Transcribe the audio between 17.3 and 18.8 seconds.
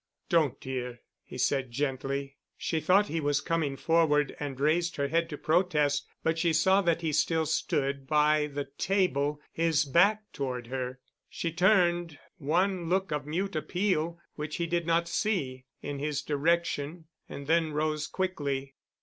then rose quickly.